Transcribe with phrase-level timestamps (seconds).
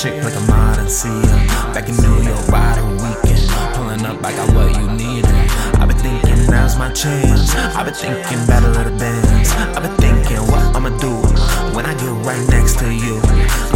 [0.00, 1.20] chick like a modern see
[1.74, 3.50] Back in New York, riding weekend.
[3.74, 4.79] Pulling up I was
[6.80, 7.54] my chance.
[7.76, 9.52] I've been thinking battle of the bands.
[9.76, 11.12] I've been thinking what I'ma do
[11.76, 13.20] when I get right next to you.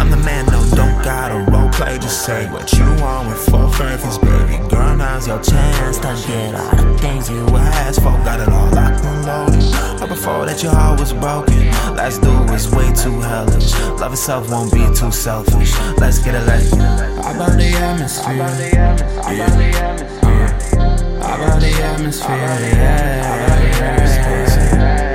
[0.00, 1.98] I'm the man, no, don't gotta role play.
[1.98, 4.56] Just say what you want with four furries, baby.
[4.70, 7.44] Girl, now's your chance to get all the things you
[7.84, 8.16] asked for.
[8.24, 10.00] Got it all locked and loaded.
[10.00, 11.68] But before that, your heart was broken.
[12.00, 13.70] Last dude was way too hellish.
[14.00, 15.76] Love itself won't be too selfish.
[15.98, 18.34] Let's get it, let's about the atmosphere?
[18.34, 19.22] About the atmosphere?
[19.22, 20.14] How about the atmosphere?
[21.94, 23.22] Yeah.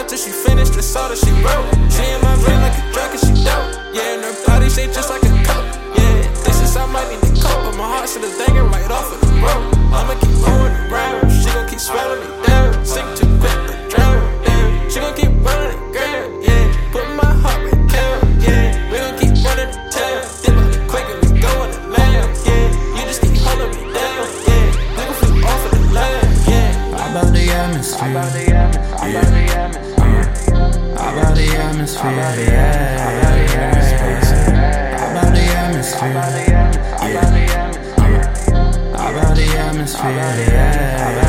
[0.09, 1.69] Till she finished the soda she wrote.
[1.93, 3.77] She in my brain like a drug and she dope.
[3.93, 5.61] Yeah, and her body shaped just like a cup.
[5.93, 8.89] Yeah, this is how I need to cope, but my heart should have dangling right
[8.89, 9.69] off of the rope.
[9.93, 12.73] I'ma keep going around, she gon' keep swallowing me down.
[12.83, 14.17] Sink too quick, but drown.
[14.49, 16.29] Yeah, she gon' keep running the ground.
[16.41, 18.17] Yeah, put my heart in down.
[18.41, 20.25] Yeah, we gon' keep running the town.
[20.41, 22.29] Dip out the quick and we go in the lamb.
[22.49, 24.25] Yeah, you just keep holding me down.
[24.49, 26.33] Yeah, we gon' flip off of the line.
[26.49, 28.48] Yeah, how about the atmosphere?
[32.01, 32.45] Atmosphere?
[32.45, 33.19] Yeah.
[35.11, 36.19] About the atmosphere?
[36.97, 38.23] How about the atmosphere?
[38.93, 40.11] About the atmosphere?
[40.11, 41.28] Yeah.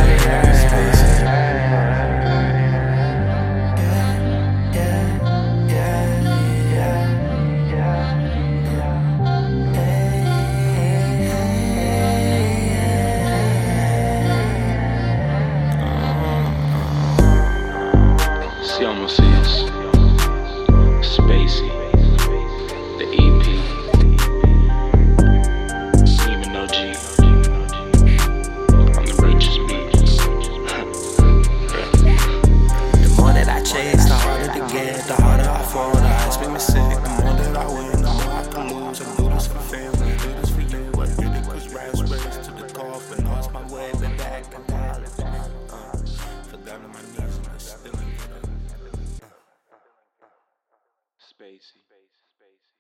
[51.51, 52.11] Ain't get.
[52.39, 52.80] Spacey.